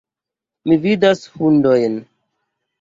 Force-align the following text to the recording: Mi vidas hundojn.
Mi 0.71 0.77
vidas 0.87 1.23
hundojn. 1.37 2.03